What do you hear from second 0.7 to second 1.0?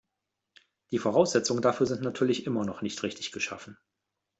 Die